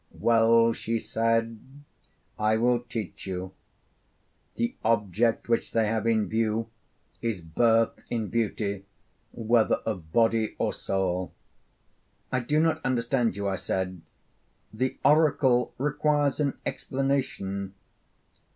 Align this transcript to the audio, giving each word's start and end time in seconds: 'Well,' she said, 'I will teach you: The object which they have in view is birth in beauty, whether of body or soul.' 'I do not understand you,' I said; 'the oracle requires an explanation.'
'Well,' 0.09 0.73
she 0.73 0.97
said, 0.97 1.59
'I 2.39 2.57
will 2.57 2.79
teach 2.79 3.27
you: 3.27 3.53
The 4.55 4.75
object 4.83 5.47
which 5.47 5.73
they 5.73 5.85
have 5.85 6.07
in 6.07 6.27
view 6.27 6.69
is 7.21 7.39
birth 7.41 7.99
in 8.09 8.29
beauty, 8.29 8.85
whether 9.31 9.75
of 9.85 10.11
body 10.11 10.55
or 10.57 10.73
soul.' 10.73 11.33
'I 12.31 12.39
do 12.39 12.59
not 12.59 12.83
understand 12.83 13.35
you,' 13.37 13.47
I 13.47 13.57
said; 13.57 14.01
'the 14.73 14.97
oracle 15.05 15.71
requires 15.77 16.39
an 16.39 16.57
explanation.' 16.65 17.75